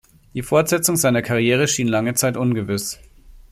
[0.33, 2.99] Die Fortsetzung seiner Karriere schien lange Zeit ungewiss.